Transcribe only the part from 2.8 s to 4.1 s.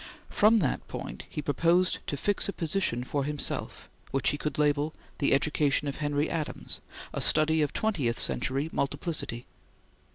for himself,